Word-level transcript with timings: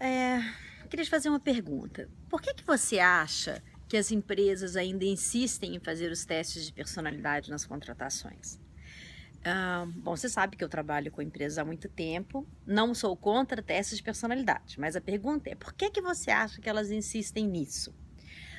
é, 0.00 0.40
queria 0.88 1.04
te 1.04 1.10
fazer 1.10 1.28
uma 1.28 1.40
pergunta. 1.40 2.08
Por 2.28 2.42
que, 2.42 2.54
que 2.54 2.64
você 2.64 2.98
acha 2.98 3.62
que 3.88 3.96
as 3.96 4.10
empresas 4.10 4.76
ainda 4.76 5.04
insistem 5.04 5.76
em 5.76 5.80
fazer 5.80 6.10
os 6.10 6.24
testes 6.24 6.66
de 6.66 6.72
personalidade 6.72 7.50
nas 7.50 7.64
contratações? 7.64 8.58
Ah, 9.44 9.86
bom, 9.96 10.16
você 10.16 10.28
sabe 10.28 10.56
que 10.56 10.62
eu 10.62 10.68
trabalho 10.68 11.10
com 11.10 11.22
empresas 11.22 11.56
há 11.58 11.64
muito 11.64 11.88
tempo, 11.88 12.46
não 12.66 12.94
sou 12.94 13.16
contra 13.16 13.62
testes 13.62 13.96
de 13.96 14.02
personalidade, 14.02 14.78
mas 14.78 14.96
a 14.96 15.00
pergunta 15.00 15.48
é 15.48 15.54
por 15.54 15.72
que, 15.72 15.90
que 15.90 16.02
você 16.02 16.30
acha 16.30 16.60
que 16.60 16.68
elas 16.68 16.90
insistem 16.90 17.46
nisso? 17.46 17.94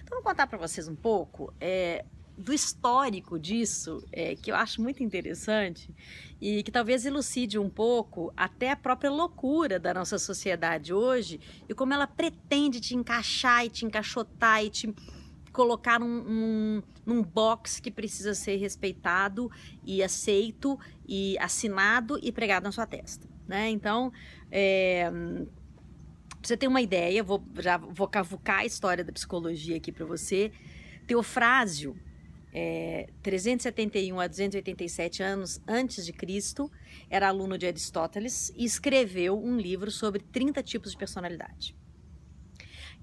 Então, 0.02 0.18
vou 0.18 0.23
contar 0.23 0.48
para 0.48 0.58
vocês 0.58 0.88
um 0.88 0.96
pouco 0.96 1.54
é, 1.60 2.04
do 2.38 2.54
histórico 2.54 3.38
disso, 3.38 4.04
é, 4.11 4.36
que 4.36 4.52
eu 4.52 4.55
acho 4.55 4.81
muito 4.81 5.04
interessante 5.04 5.93
e 6.39 6.63
que 6.63 6.71
talvez 6.71 7.05
elucide 7.05 7.59
um 7.59 7.70
pouco 7.70 8.34
até 8.36 8.71
a 8.71 8.75
própria 8.75 9.11
loucura 9.11 9.80
da 9.80 9.93
nossa 9.93 10.18
sociedade 10.18 10.94
hoje 10.94 11.39
e 11.70 11.73
como 11.73 11.94
ela 11.94 12.08
pretende 12.08 12.80
te 12.80 12.95
encaixar 12.95 13.66
e 13.66 13.70
te 13.70 13.86
encaixotar 13.86 14.63
e 14.63 14.70
te 14.70 14.95
colocar 15.52 15.99
num, 15.99 16.23
num, 16.23 16.84
num 17.05 17.23
box 17.23 17.80
que 17.80 17.91
precisa 17.91 18.34
ser 18.34 18.55
respeitado 18.55 19.52
e 19.84 20.02
aceito 20.02 20.80
e 21.08 21.38
assinado 21.39 22.17
e 22.22 22.31
pregado 22.31 22.63
na 22.63 22.72
sua 22.72 22.88
testa, 22.88 23.27
né? 23.48 23.70
Então, 23.70 24.11
é, 24.50 25.11
você 26.41 26.58
ter 26.58 26.67
uma 26.67 26.81
ideia, 26.81 27.22
vou 27.22 27.44
já 27.59 27.77
vou 27.77 28.08
cavucar 28.08 28.59
a 28.59 28.66
história 28.66 29.03
da 29.03 29.11
psicologia 29.11 29.77
aqui 29.77 29.91
para 29.91 30.05
você. 30.05 30.52
Teofrásio, 31.05 31.95
é, 32.54 33.10
371 33.22 34.20
a 34.20 34.28
287 34.28 35.23
anos 35.23 35.62
antes 35.68 36.05
de 36.05 36.12
Cristo, 36.12 36.70
era 37.09 37.28
aluno 37.28 37.58
de 37.58 37.66
Aristóteles 37.66 38.52
e 38.55 38.66
escreveu 38.66 39.42
um 39.42 39.58
livro 39.58 39.90
sobre 39.90 40.22
30 40.22 40.62
tipos 40.64 40.92
de 40.92 40.98
personalidade. 40.98 41.76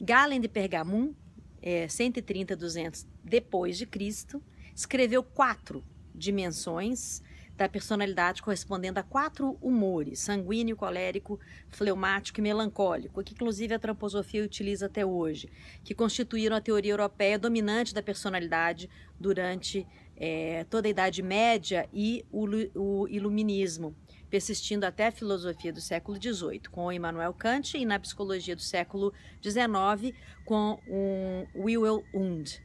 Galen 0.01 0.41
de 0.41 0.49
Pergamum, 0.49 1.15
é, 1.63 1.89
130 1.89 2.55
200 2.55 3.07
depois 3.25 3.77
de 3.77 3.87
Cristo, 3.87 4.43
escreveu 4.75 5.23
quatro 5.23 5.85
dimensões 6.15 7.23
da 7.59 7.69
personalidade 7.69 8.41
correspondendo 8.41 8.99
a 8.99 9.03
quatro 9.03 9.59
humores: 9.61 10.21
sanguíneo, 10.21 10.77
colérico, 10.77 11.41
fleumático 11.69 12.39
e 12.39 12.43
melancólico, 12.43 13.23
que 13.23 13.35
inclusive 13.35 13.75
a 13.75 13.77
antroposofia 13.77 14.45
utiliza 14.45 14.87
até 14.87 15.05
hoje, 15.05 15.51
que 15.83 15.93
constituíram 15.93 16.57
a 16.57 16.61
teoria 16.61 16.93
europeia 16.93 17.39
dominante 17.39 17.93
da 17.93 18.03
personalidade 18.03 18.89
durante 19.19 19.85
é, 20.17 20.65
toda 20.71 20.87
a 20.87 20.91
Idade 20.91 21.21
Média 21.21 21.89
e 21.93 22.25
o, 22.31 22.47
o 22.75 23.09
Iluminismo 23.09 23.95
persistindo 24.31 24.85
até 24.85 25.07
a 25.07 25.11
filosofia 25.11 25.73
do 25.73 25.81
século 25.81 26.19
XVIII, 26.21 26.61
com 26.71 26.93
Immanuel 26.93 27.33
Kant, 27.33 27.79
e 27.79 27.87
na 27.87 27.99
psicologia 27.99 28.55
do 28.55 28.61
século 28.61 29.11
XIX, 29.43 30.15
com 30.45 30.79
um 30.87 31.47
Wilhelm 31.55 32.03
Wundt. 32.13 32.63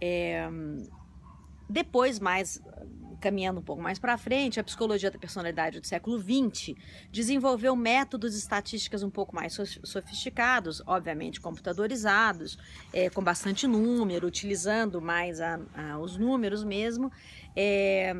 É, 0.00 0.48
depois, 1.68 2.18
mais 2.20 2.60
caminhando 3.20 3.60
um 3.60 3.62
pouco 3.62 3.82
mais 3.82 3.98
para 3.98 4.16
frente, 4.16 4.60
a 4.60 4.64
psicologia 4.64 5.10
da 5.10 5.18
personalidade 5.18 5.80
do 5.80 5.86
século 5.86 6.18
XX 6.18 6.74
desenvolveu 7.10 7.74
métodos 7.74 8.36
estatísticas 8.36 9.02
um 9.02 9.10
pouco 9.10 9.34
mais 9.34 9.58
sofisticados, 9.82 10.82
obviamente 10.86 11.40
computadorizados, 11.40 12.58
é, 12.92 13.10
com 13.10 13.22
bastante 13.22 13.66
número, 13.66 14.26
utilizando 14.26 15.00
mais 15.00 15.40
a, 15.40 15.58
a, 15.74 15.98
os 15.98 16.16
números 16.16 16.62
mesmo, 16.62 17.10
é, 17.54 18.14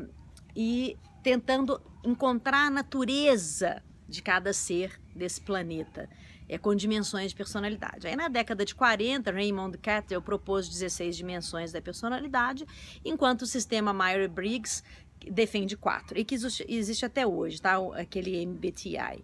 e 0.55 0.97
tentando 1.23 1.81
encontrar 2.03 2.67
a 2.67 2.69
natureza 2.69 3.81
de 4.07 4.21
cada 4.21 4.53
ser 4.53 4.99
desse 5.15 5.41
planeta, 5.41 6.09
é, 6.47 6.57
com 6.57 6.73
dimensões 6.75 7.31
de 7.31 7.35
personalidade. 7.35 8.07
Aí 8.07 8.15
na 8.15 8.27
década 8.27 8.65
de 8.65 8.73
40, 8.73 9.31
Raymond 9.31 9.77
Cattell 9.77 10.21
propôs 10.21 10.67
16 10.67 11.15
dimensões 11.17 11.71
da 11.71 11.81
personalidade, 11.81 12.65
enquanto 13.03 13.43
o 13.43 13.47
sistema 13.47 13.93
Myers-Briggs 13.93 14.83
defende 15.31 15.75
quatro, 15.75 16.17
e 16.17 16.23
que 16.23 16.35
existe 16.35 17.05
até 17.05 17.25
hoje, 17.25 17.61
tá? 17.61 17.77
aquele 17.95 18.45
MBTI. 18.45 19.23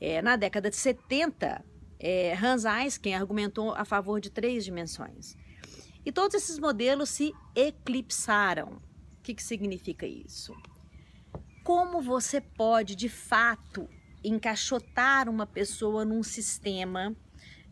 É, 0.00 0.20
na 0.20 0.36
década 0.36 0.68
de 0.68 0.76
70, 0.76 1.64
é, 1.98 2.36
Hans 2.36 2.64
Eisken 2.64 3.14
argumentou 3.14 3.74
a 3.74 3.84
favor 3.84 4.20
de 4.20 4.30
três 4.30 4.64
dimensões. 4.64 5.36
E 6.04 6.10
todos 6.10 6.34
esses 6.34 6.58
modelos 6.58 7.08
se 7.10 7.32
eclipsaram. 7.54 8.80
O 9.18 9.22
que, 9.22 9.34
que 9.34 9.42
significa 9.42 10.04
isso? 10.04 10.52
como 11.62 12.00
você 12.00 12.40
pode 12.40 12.94
de 12.94 13.08
fato 13.08 13.88
encaixotar 14.24 15.28
uma 15.28 15.46
pessoa 15.46 16.04
num 16.04 16.22
sistema 16.22 17.14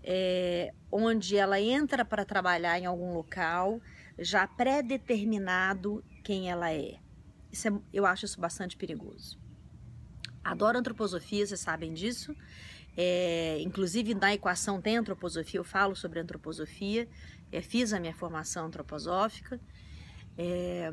é, 0.02 0.72
onde 0.90 1.36
ela 1.36 1.60
entra 1.60 2.04
para 2.04 2.24
trabalhar 2.24 2.78
em 2.78 2.86
algum 2.86 3.12
local 3.12 3.80
já 4.18 4.46
pré-determinado 4.46 6.04
quem 6.22 6.50
ela 6.50 6.72
é. 6.72 6.96
Isso 7.50 7.68
é, 7.68 7.72
eu 7.92 8.06
acho 8.06 8.24
isso 8.24 8.40
bastante 8.40 8.76
perigoso. 8.76 9.38
Adoro 10.42 10.78
antroposofia, 10.78 11.46
vocês 11.46 11.60
sabem 11.60 11.92
disso. 11.92 12.34
É, 12.96 13.58
inclusive 13.60 14.14
na 14.14 14.34
equação 14.34 14.80
tem 14.80 14.96
antroposofia, 14.96 15.60
eu 15.60 15.64
falo 15.64 15.94
sobre 15.94 16.20
antroposofia. 16.20 17.08
É, 17.52 17.60
fiz 17.60 17.92
a 17.92 18.00
minha 18.00 18.14
formação 18.14 18.66
antroposófica. 18.66 19.60
É, 20.36 20.92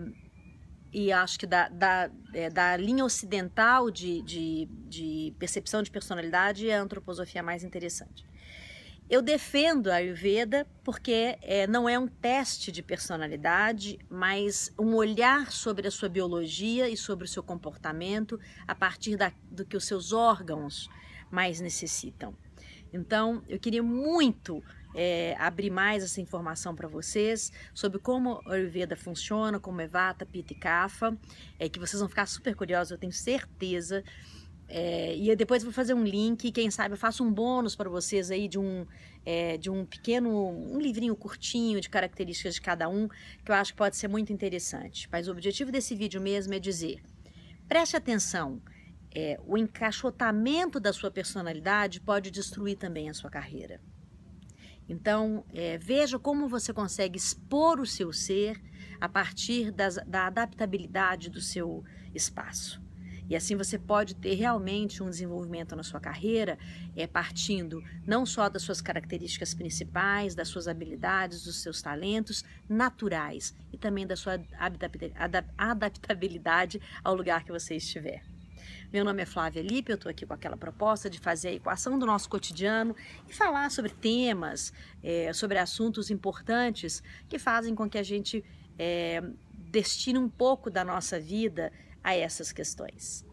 e 0.91 1.11
acho 1.11 1.39
que 1.39 1.45
da, 1.45 1.67
da, 1.69 2.09
é, 2.33 2.49
da 2.49 2.77
linha 2.77 3.03
ocidental 3.03 3.91
de, 3.91 4.21
de, 4.21 4.69
de, 4.87 5.33
percepção 5.37 5.83
de 5.83 5.91
personalidade 5.91 6.69
é 6.69 6.77
a 6.77 6.81
antroposofia 6.81 7.43
mais 7.43 7.63
interessante. 7.63 8.25
Eu 9.09 9.21
defendo 9.21 9.89
a 9.89 9.95
Ayurveda 9.95 10.67
porque 10.83 11.37
é, 11.41 11.65
não 11.65 11.87
é 11.87 11.97
um 11.97 12.07
teste 12.07 12.71
de 12.71 12.83
personalidade, 12.83 13.97
mas 14.09 14.73
um 14.77 14.95
olhar 14.95 15.51
sobre 15.51 15.87
a 15.87 15.91
sua 15.91 16.09
biologia 16.09 16.89
e 16.89 16.97
sobre 16.97 17.23
o 17.23 17.27
seu 17.27 17.41
comportamento 17.41 18.39
a 18.67 18.75
partir 18.75 19.15
da, 19.15 19.31
do 19.49 19.65
que 19.65 19.77
os 19.77 19.85
seus 19.85 20.11
órgãos 20.11 20.89
mais 21.31 21.61
necessitam. 21.61 22.35
Então, 22.91 23.43
eu 23.47 23.59
queria 23.59 23.83
muito 23.83 24.63
é, 24.97 25.35
abrir 25.37 25.69
mais 25.69 26.03
essa 26.03 26.19
informação 26.19 26.75
para 26.75 26.87
vocês 26.87 27.51
sobre 27.71 27.99
como 27.99 28.41
a 28.47 28.53
Ayurveda 28.53 28.95
funciona, 28.95 29.59
como 29.59 29.79
é 29.79 29.87
Vata, 29.87 30.25
Pitta 30.25 30.53
e 30.53 30.55
Kapha, 30.55 31.15
é, 31.59 31.69
que 31.69 31.77
vocês 31.77 31.99
vão 31.99 32.09
ficar 32.09 32.25
super 32.25 32.55
curiosos, 32.55 32.91
eu 32.91 32.97
tenho 32.97 33.13
certeza. 33.13 34.03
É, 34.67 35.15
e 35.15 35.33
depois 35.35 35.63
vou 35.63 35.71
fazer 35.71 35.93
um 35.93 36.03
link, 36.03 36.51
quem 36.51 36.69
sabe 36.71 36.95
eu 36.95 36.97
faço 36.97 37.23
um 37.23 37.31
bônus 37.31 37.75
para 37.75 37.89
vocês 37.89 38.31
aí 38.31 38.49
de 38.49 38.59
um, 38.59 38.85
é, 39.23 39.55
de 39.55 39.69
um 39.69 39.85
pequeno, 39.85 40.49
um 40.49 40.79
livrinho 40.79 41.15
curtinho 41.15 41.79
de 41.79 41.89
características 41.89 42.55
de 42.55 42.61
cada 42.61 42.89
um, 42.89 43.07
que 43.07 43.51
eu 43.51 43.55
acho 43.55 43.73
que 43.73 43.77
pode 43.77 43.95
ser 43.95 44.07
muito 44.07 44.33
interessante. 44.33 45.07
Mas 45.11 45.27
o 45.27 45.31
objetivo 45.31 45.71
desse 45.71 45.95
vídeo 45.95 46.19
mesmo 46.19 46.55
é 46.55 46.59
dizer, 46.59 47.01
preste 47.67 47.95
atenção, 47.95 48.59
é, 49.13 49.39
o 49.45 49.57
encaixotamento 49.57 50.79
da 50.79 50.91
sua 50.91 51.11
personalidade 51.11 52.01
pode 52.01 52.31
destruir 52.31 52.77
também 52.77 53.09
a 53.09 53.13
sua 53.13 53.29
carreira. 53.29 53.79
Então, 54.89 55.43
é, 55.53 55.77
veja 55.77 56.17
como 56.17 56.47
você 56.47 56.73
consegue 56.73 57.17
expor 57.17 57.79
o 57.79 57.85
seu 57.85 58.13
ser 58.13 58.61
a 58.99 59.09
partir 59.09 59.71
das, 59.71 59.95
da 60.07 60.27
adaptabilidade 60.27 61.29
do 61.29 61.41
seu 61.41 61.83
espaço. 62.13 62.81
E 63.29 63.35
assim 63.35 63.57
você 63.57 63.77
pode 63.77 64.15
ter 64.15 64.35
realmente 64.35 65.03
um 65.03 65.09
desenvolvimento 65.09 65.75
na 65.75 65.83
sua 65.83 65.99
carreira, 65.99 66.57
é, 66.95 67.05
partindo 67.05 67.83
não 68.05 68.25
só 68.25 68.47
das 68.47 68.63
suas 68.63 68.79
características 68.79 69.53
principais, 69.53 70.33
das 70.33 70.47
suas 70.47 70.67
habilidades, 70.67 71.43
dos 71.43 71.61
seus 71.61 71.81
talentos 71.81 72.45
naturais 72.69 73.53
e 73.71 73.77
também 73.77 74.07
da 74.07 74.15
sua 74.15 74.41
adaptabilidade 75.57 76.81
ao 77.03 77.13
lugar 77.13 77.43
que 77.43 77.51
você 77.51 77.75
estiver. 77.75 78.23
Meu 78.91 79.03
nome 79.03 79.21
é 79.21 79.25
Flávia 79.25 79.61
Lippe, 79.61 79.91
eu 79.91 79.95
estou 79.95 80.09
aqui 80.09 80.25
com 80.25 80.33
aquela 80.33 80.55
proposta 80.55 81.09
de 81.09 81.19
fazer 81.19 81.49
a 81.49 81.53
equação 81.53 81.99
do 81.99 82.05
nosso 82.05 82.29
cotidiano 82.29 82.95
e 83.27 83.33
falar 83.33 83.69
sobre 83.69 83.91
temas, 83.91 84.71
é, 85.03 85.33
sobre 85.33 85.57
assuntos 85.57 86.09
importantes 86.09 87.03
que 87.27 87.37
fazem 87.37 87.75
com 87.75 87.89
que 87.89 87.97
a 87.97 88.03
gente 88.03 88.45
é, 88.79 89.21
destine 89.53 90.17
um 90.17 90.29
pouco 90.29 90.69
da 90.69 90.85
nossa 90.85 91.19
vida 91.19 91.69
a 92.01 92.15
essas 92.15 92.53
questões. 92.53 93.26